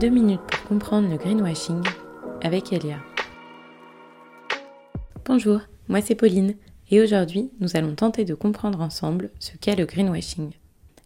Deux 0.00 0.08
minutes 0.08 0.40
pour 0.48 0.62
comprendre 0.62 1.10
le 1.10 1.18
greenwashing 1.18 1.82
avec 2.40 2.72
Elia. 2.72 2.96
Bonjour, 5.26 5.60
moi 5.88 6.00
c'est 6.00 6.14
Pauline 6.14 6.54
et 6.90 7.02
aujourd'hui 7.02 7.50
nous 7.60 7.76
allons 7.76 7.94
tenter 7.94 8.24
de 8.24 8.32
comprendre 8.32 8.80
ensemble 8.80 9.28
ce 9.40 9.58
qu'est 9.58 9.76
le 9.76 9.84
greenwashing. 9.84 10.52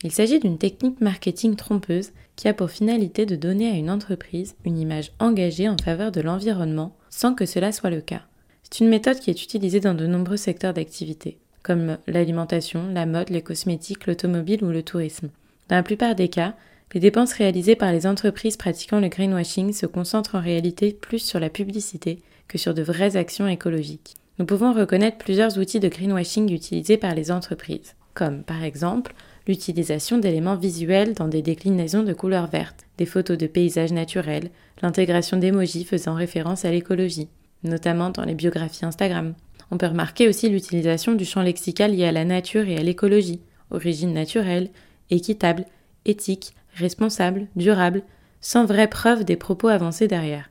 Il 0.05 0.13
s'agit 0.13 0.39
d'une 0.39 0.59
technique 0.59 1.01
marketing 1.01 1.57
trompeuse 1.57 2.13
qui 2.37 2.47
a 2.47 2.55
pour 2.55 2.71
finalité 2.71 3.27
de 3.27 3.35
donner 3.35 3.69
à 3.69 3.75
une 3.75 3.91
entreprise 3.91 4.55
une 4.65 4.79
image 4.79 5.11
engagée 5.19 5.69
en 5.69 5.77
faveur 5.77 6.13
de 6.13 6.21
l'environnement 6.21 6.97
sans 7.11 7.35
que 7.35 7.47
cela 7.47 7.73
soit 7.73 7.91
le 7.91 8.01
cas. 8.01 8.23
C'est 8.63 8.79
une 8.79 8.91
méthode 8.91 9.19
qui 9.19 9.31
est 9.31 9.43
utilisée 9.43 9.81
dans 9.81 9.95
de 9.95 10.07
nombreux 10.07 10.37
secteurs 10.37 10.73
d'activité, 10.73 11.39
comme 11.65 11.99
l'alimentation, 12.07 12.87
la 12.93 13.07
mode, 13.07 13.31
les 13.31 13.43
cosmétiques, 13.43 14.07
l'automobile 14.07 14.63
ou 14.63 14.69
le 14.69 14.85
tourisme. 14.85 15.31
Dans 15.69 15.75
la 15.75 15.83
plupart 15.83 16.15
des 16.15 16.29
cas, 16.29 16.55
les 16.95 17.01
dépenses 17.01 17.33
réalisées 17.33 17.75
par 17.75 17.93
les 17.93 18.07
entreprises 18.07 18.57
pratiquant 18.57 19.01
le 19.01 19.09
greenwashing 19.09 19.73
se 19.73 19.87
concentrent 19.87 20.37
en 20.37 20.41
réalité 20.41 20.93
plus 20.93 21.19
sur 21.19 21.41
la 21.41 21.51
publicité 21.51 22.21
que 22.47 22.57
sur 22.57 22.73
de 22.73 22.83
vraies 22.83 23.17
actions 23.17 23.49
écologiques. 23.49 24.15
Nous 24.39 24.47
pouvons 24.47 24.73
reconnaître 24.73 25.19
plusieurs 25.19 25.59
outils 25.59 25.81
de 25.81 25.89
greenwashing 25.89 26.53
utilisés 26.53 26.97
par 26.97 27.15
les 27.15 27.33
entreprises, 27.33 27.95
comme 28.15 28.45
par 28.45 28.63
exemple 28.63 29.15
l'utilisation 29.47 30.19
d'éléments 30.19 30.57
visuels 30.57 31.15
dans 31.15 31.29
des 31.29 31.43
déclinaisons 31.43 32.05
de 32.05 32.13
couleurs 32.13 32.47
vertes, 32.47 32.87
des 32.97 33.07
photos 33.07 33.37
de 33.37 33.47
paysages 33.47 33.93
naturels, 33.93 34.51
l'intégration 34.81 35.37
d'émojis 35.37 35.85
faisant 35.85 36.15
référence 36.15 36.65
à 36.65 36.71
l'écologie, 36.71 37.29
notamment 37.65 38.11
dans 38.11 38.25
les 38.25 38.35
biographies 38.35 38.87
Instagram. 38.87 39.35
On 39.71 39.79
peut 39.79 39.87
remarquer 39.87 40.29
aussi 40.29 40.49
l'utilisation 40.49 41.15
du 41.15 41.25
champ 41.25 41.43
lexical 41.43 41.93
lié 41.93 42.05
à 42.05 42.13
la 42.13 42.25
nature 42.25 42.69
et 42.69 42.77
à 42.77 42.83
l'écologie, 42.83 43.41
origine 43.71 44.13
naturelle, 44.13 44.71
équitable, 45.11 45.67
éthique, 46.05 46.55
responsable, 46.75 47.47
durable, 47.57 48.03
sans 48.41 48.67
vraie 48.67 48.89
preuve 48.89 49.25
des 49.25 49.37
propos 49.37 49.69
avancés 49.69 50.09
derrière. 50.09 50.51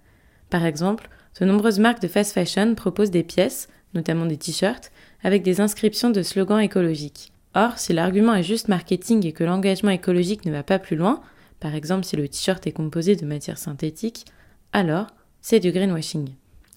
Par 0.50 0.66
exemple, 0.66 1.10
de 1.40 1.46
nombreuses 1.46 1.80
marques 1.80 2.02
de 2.02 2.08
fast 2.08 2.34
fashion 2.34 2.76
proposent 2.76 3.12
des 3.12 3.24
pièces, 3.24 3.68
notamment 3.94 4.26
des 4.26 4.38
t-shirts, 4.38 4.92
avec 5.24 5.44
des 5.44 5.62
inscriptions 5.62 6.10
de 6.10 6.22
slogans 6.22 6.60
écologiques. 6.60 7.32
Or, 7.56 7.78
si 7.78 7.94
l'argument 7.94 8.34
est 8.34 8.44
juste 8.44 8.68
marketing 8.68 9.26
et 9.26 9.32
que 9.32 9.44
l'engagement 9.44 9.92
écologique 9.92 10.46
ne 10.46 10.52
va 10.52 10.64
pas 10.64 10.80
plus 10.80 10.96
loin, 10.96 11.22
par 11.60 11.76
exemple 11.76 12.04
si 12.04 12.16
le 12.16 12.28
t-shirt 12.28 12.66
est 12.66 12.72
composé 12.72 13.16
de 13.16 13.26
matière 13.26 13.58
synthétique, 13.58 14.26
alors 14.72 15.08
c'est 15.42 15.60
du 15.60 15.72
greenwashing. 15.72 16.30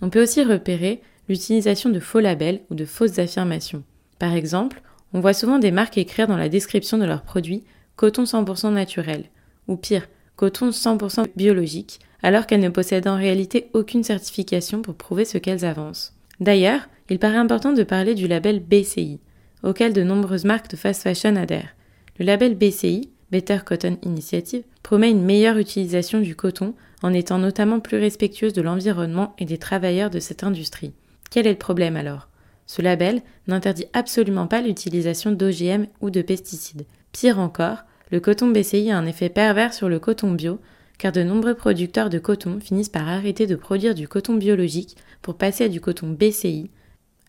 On 0.02 0.10
peut 0.10 0.22
aussi 0.22 0.42
repérer 0.42 1.00
l'utilisation 1.28 1.90
de 1.90 2.00
faux 2.00 2.20
labels 2.20 2.60
ou 2.70 2.74
de 2.74 2.84
fausses 2.84 3.18
affirmations. 3.18 3.84
Par 4.18 4.34
exemple, 4.34 4.82
on 5.12 5.20
voit 5.20 5.32
souvent 5.32 5.58
des 5.58 5.70
marques 5.70 5.98
écrire 5.98 6.26
dans 6.26 6.36
la 6.36 6.48
description 6.48 6.98
de 6.98 7.04
leurs 7.04 7.22
produits 7.22 7.64
coton 7.96 8.24
100% 8.24 8.72
naturel, 8.72 9.24
ou 9.68 9.76
pire, 9.76 10.06
coton 10.36 10.70
100% 10.70 11.26
biologique, 11.34 12.00
alors 12.22 12.46
qu'elles 12.46 12.60
ne 12.60 12.68
possèdent 12.68 13.08
en 13.08 13.16
réalité 13.16 13.68
aucune 13.72 14.04
certification 14.04 14.82
pour 14.82 14.94
prouver 14.94 15.24
ce 15.24 15.38
qu'elles 15.38 15.64
avancent. 15.64 16.14
D'ailleurs, 16.40 16.88
il 17.08 17.18
paraît 17.18 17.36
important 17.36 17.72
de 17.72 17.82
parler 17.82 18.14
du 18.14 18.28
label 18.28 18.60
BCI, 18.60 19.20
auquel 19.62 19.92
de 19.92 20.02
nombreuses 20.02 20.44
marques 20.44 20.70
de 20.70 20.76
fast 20.76 21.02
fashion 21.02 21.36
adhèrent. 21.36 21.74
Le 22.18 22.26
label 22.26 22.54
BCI, 22.54 23.10
Better 23.30 23.58
Cotton 23.64 23.98
Initiative, 24.02 24.64
promet 24.82 25.10
une 25.10 25.24
meilleure 25.24 25.58
utilisation 25.58 26.20
du 26.20 26.36
coton 26.36 26.74
en 27.02 27.12
étant 27.12 27.38
notamment 27.38 27.80
plus 27.80 27.98
respectueuse 27.98 28.52
de 28.52 28.62
l'environnement 28.62 29.34
et 29.38 29.44
des 29.44 29.58
travailleurs 29.58 30.10
de 30.10 30.20
cette 30.20 30.44
industrie. 30.44 30.92
Quel 31.30 31.46
est 31.46 31.52
le 31.52 31.58
problème 31.58 31.96
alors? 31.96 32.28
Ce 32.66 32.82
label 32.82 33.22
n'interdit 33.46 33.86
absolument 33.92 34.46
pas 34.46 34.60
l'utilisation 34.60 35.32
d'OGM 35.32 35.86
ou 36.00 36.10
de 36.10 36.22
pesticides. 36.22 36.84
Pire 37.18 37.38
encore, 37.38 37.78
le 38.10 38.20
coton 38.20 38.50
BCI 38.50 38.90
a 38.90 38.98
un 38.98 39.06
effet 39.06 39.30
pervers 39.30 39.72
sur 39.72 39.88
le 39.88 39.98
coton 39.98 40.32
bio, 40.32 40.60
car 40.98 41.12
de 41.12 41.22
nombreux 41.22 41.54
producteurs 41.54 42.10
de 42.10 42.18
coton 42.18 42.60
finissent 42.60 42.90
par 42.90 43.08
arrêter 43.08 43.46
de 43.46 43.56
produire 43.56 43.94
du 43.94 44.06
coton 44.06 44.34
biologique 44.34 44.98
pour 45.22 45.38
passer 45.38 45.64
à 45.64 45.68
du 45.70 45.80
coton 45.80 46.10
BCI. 46.10 46.70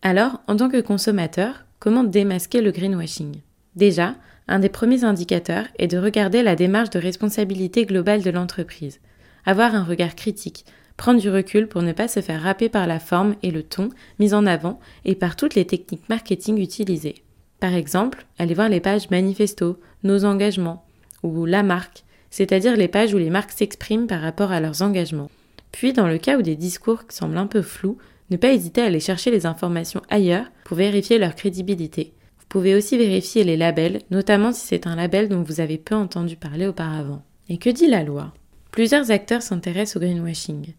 Alors, 0.02 0.42
en 0.48 0.58
tant 0.58 0.68
que 0.68 0.82
consommateur, 0.82 1.64
comment 1.80 2.04
démasquer 2.04 2.60
le 2.60 2.72
greenwashing? 2.72 3.38
Déjà, 3.78 4.16
un 4.50 4.60
des 4.60 4.68
premiers 4.68 5.06
indicateurs 5.06 5.68
est 5.80 5.88
de 5.88 5.98
regarder 5.98 6.44
la 6.44 6.58
démarche 6.58 6.90
de 6.90 7.00
responsabilité 7.00 7.86
globale 7.86 8.24
de 8.24 8.30
l'entreprise. 8.30 9.00
Avoir 9.46 9.74
un 9.74 9.86
regard 9.86 10.16
critique, 10.16 10.66
prendre 10.98 11.22
du 11.22 11.30
recul 11.30 11.70
pour 11.70 11.82
ne 11.82 11.94
pas 11.94 12.10
se 12.10 12.20
faire 12.20 12.42
râper 12.42 12.68
par 12.68 12.88
la 12.88 13.00
forme 13.00 13.36
et 13.42 13.52
le 13.52 13.64
ton 13.64 13.88
mis 14.20 14.34
en 14.34 14.48
avant 14.48 14.82
et 15.06 15.16
par 15.16 15.38
toutes 15.38 15.56
les 15.56 15.66
techniques 15.66 16.10
marketing 16.10 16.58
utilisées. 16.58 17.24
Par 17.60 17.74
exemple, 17.74 18.26
allez 18.38 18.54
voir 18.54 18.70
les 18.70 18.80
pages 18.80 19.10
manifesto, 19.10 19.80
nos 20.04 20.26
engagements, 20.26 20.86
ou 21.24 21.46
la 21.46 21.64
marque, 21.64 22.04
c'est-à-dire 22.30 22.78
les 22.78 22.88
pages 22.88 23.14
où 23.14 23.18
les 23.18 23.30
marques 23.30 23.52
s'expriment 23.52 24.08
par 24.08 24.22
rapport 24.22 24.52
à 24.52 24.60
leurs 24.60 24.82
engagements. 24.82 25.32
Puis, 25.72 25.94
dans 25.94 26.08
le 26.08 26.18
cas 26.18 26.38
où 26.38 26.42
des 26.42 26.56
discours 26.56 27.04
semblent 27.10 27.38
un 27.38 27.48
peu 27.48 27.62
flous, 27.62 27.98
ne 28.30 28.38
pas 28.38 28.52
hésiter 28.52 28.82
à 28.82 28.86
aller 28.86 29.00
chercher 29.00 29.32
les 29.32 29.46
informations 29.46 30.02
ailleurs 30.10 30.46
pour 30.66 30.78
vérifier 30.78 31.18
leur 31.18 31.36
crédibilité. 31.36 32.14
Vous 32.40 32.46
pouvez 32.50 32.76
aussi 32.76 32.98
vérifier 32.98 33.44
les 33.44 33.58
labels, 33.58 34.02
notamment 34.12 34.52
si 34.52 34.66
c'est 34.66 34.88
un 34.88 34.96
label 34.96 35.30
dont 35.30 35.44
vous 35.44 35.60
avez 35.60 35.78
peu 35.78 35.96
entendu 35.96 36.36
parler 36.36 36.68
auparavant. 36.68 37.24
Et 37.50 37.58
que 37.58 37.70
dit 37.70 37.88
la 37.88 38.04
loi? 38.04 38.34
Plusieurs 38.72 39.12
acteurs 39.12 39.42
s'intéressent 39.42 39.98
au 39.98 40.00
greenwashing. 40.00 40.74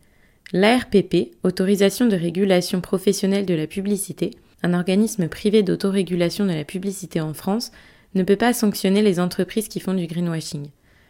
L'ARPP, 0.53 1.33
Autorisation 1.43 2.07
de 2.07 2.17
régulation 2.17 2.81
professionnelle 2.81 3.47
de 3.47 3.55
la 3.55 3.67
publicité, 3.67 4.31
un 4.63 4.75
organisme 4.75 5.29
privé 5.29 5.63
d'autorégulation 5.63 6.45
de 6.45 6.53
la 6.53 6.65
publicité 6.65 7.21
en 7.21 7.35
France, 7.35 7.71
ne 8.15 8.23
peut 8.23 8.37
pas 8.37 8.53
sanctionner 8.53 9.03
les 9.03 9.21
entreprises 9.21 9.69
qui 9.69 9.81
font 9.81 9.95
du 9.95 10.07
greenwashing. 10.07 10.69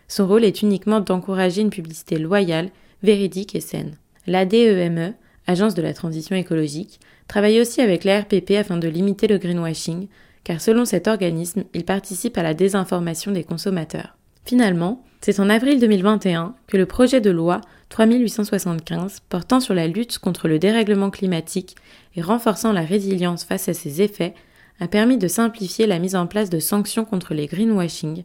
Son 0.08 0.26
rôle 0.26 0.44
est 0.44 0.62
uniquement 0.62 1.00
d'encourager 1.00 1.60
une 1.60 1.70
publicité 1.70 2.18
loyale, 2.18 2.70
véridique 3.02 3.54
et 3.54 3.60
saine. 3.60 3.96
L'ADEME, 4.26 4.98
e, 4.98 5.12
Agence 5.46 5.74
de 5.74 5.80
la 5.80 5.94
transition 5.94 6.36
écologique, 6.36 7.00
travaille 7.26 7.58
aussi 7.58 7.80
avec 7.80 8.04
l'ARPP 8.04 8.50
afin 8.50 8.76
de 8.76 8.86
limiter 8.86 9.26
le 9.26 9.38
greenwashing, 9.38 10.08
car 10.44 10.60
selon 10.60 10.84
cet 10.84 11.08
organisme, 11.08 11.64
il 11.72 11.86
participe 11.86 12.36
à 12.36 12.42
la 12.42 12.52
désinformation 12.52 13.32
des 13.32 13.44
consommateurs. 13.44 14.18
Finalement, 14.44 15.02
c'est 15.22 15.40
en 15.40 15.48
avril 15.48 15.80
2021 15.80 16.54
que 16.66 16.76
le 16.76 16.84
projet 16.84 17.22
de 17.22 17.30
loi 17.30 17.62
3875 17.88 19.20
portant 19.28 19.60
sur 19.60 19.74
la 19.74 19.86
lutte 19.86 20.18
contre 20.18 20.48
le 20.48 20.58
dérèglement 20.58 21.10
climatique 21.10 21.76
et 22.16 22.22
renforçant 22.22 22.72
la 22.72 22.82
résilience 22.82 23.44
face 23.44 23.68
à 23.68 23.74
ses 23.74 24.02
effets 24.02 24.34
a 24.80 24.88
permis 24.88 25.18
de 25.18 25.28
simplifier 25.28 25.86
la 25.86 25.98
mise 25.98 26.14
en 26.14 26.26
place 26.26 26.50
de 26.50 26.60
sanctions 26.60 27.04
contre 27.04 27.34
les 27.34 27.46
greenwashing 27.46 28.24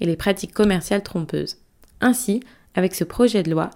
et 0.00 0.06
les 0.06 0.16
pratiques 0.16 0.52
commerciales 0.52 1.02
trompeuses. 1.02 1.58
Ainsi, 2.00 2.40
avec 2.74 2.94
ce 2.94 3.04
projet 3.04 3.42
de 3.42 3.50
loi, 3.50 3.70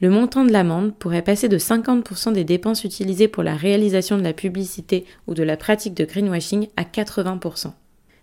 le 0.00 0.10
montant 0.10 0.44
de 0.44 0.52
l'amende 0.52 0.94
pourrait 0.96 1.22
passer 1.22 1.48
de 1.48 1.58
50% 1.58 2.32
des 2.32 2.44
dépenses 2.44 2.84
utilisées 2.84 3.28
pour 3.28 3.42
la 3.42 3.54
réalisation 3.54 4.18
de 4.18 4.22
la 4.22 4.32
publicité 4.32 5.06
ou 5.26 5.34
de 5.34 5.42
la 5.42 5.56
pratique 5.56 5.94
de 5.94 6.04
greenwashing 6.04 6.68
à 6.76 6.82
80%. 6.82 7.72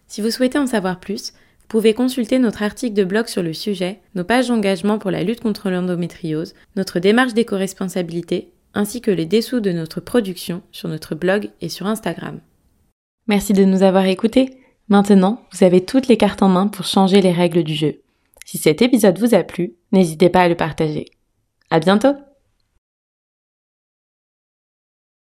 Si 0.08 0.22
vous 0.22 0.30
souhaitez 0.32 0.58
en 0.58 0.68
savoir 0.68 1.00
plus, 1.00 1.34
pouvez 1.70 1.94
consulter 1.94 2.40
notre 2.40 2.64
article 2.64 2.96
de 2.96 3.06
blog 3.06 3.28
sur 3.28 3.42
le 3.42 3.54
sujet, 3.54 4.00
nos 4.16 4.26
pages 4.26 4.50
d'engagement 4.50 5.00
pour 5.00 5.12
la 5.12 5.24
lutte 5.24 5.40
contre 5.40 5.70
l'endométriose, 5.70 6.56
notre 6.76 7.00
démarche 7.00 7.34
d'éco-responsabilité, 7.34 8.52
ainsi 8.74 9.00
que 9.00 9.12
les 9.12 9.26
dessous 9.26 9.62
de 9.62 9.72
notre 9.72 10.02
production 10.02 10.62
sur 10.72 10.90
notre 10.90 11.16
blog 11.16 11.52
et 11.62 11.70
sur 11.70 11.86
Instagram. 11.86 12.40
Merci 13.28 13.54
de 13.54 13.64
nous 13.64 13.84
avoir 13.84 14.06
écoutés. 14.06 14.58
Maintenant, 14.90 15.44
vous 15.54 15.64
avez 15.64 15.86
toutes 15.86 16.08
les 16.08 16.18
cartes 16.18 16.42
en 16.42 16.50
main 16.50 16.68
pour 16.68 16.86
changer 16.86 17.22
les 17.22 17.32
règles 17.32 17.64
du 17.64 17.76
jeu. 17.76 18.02
Si 18.46 18.58
cet 18.58 18.82
épisode 18.82 19.20
vous 19.20 19.36
a 19.36 19.44
plu, 19.44 19.76
n'hésitez 19.92 20.30
pas 20.30 20.42
à 20.42 20.50
le 20.50 20.56
partager. 20.56 21.06
À 21.70 21.80
bientôt! 21.80 22.16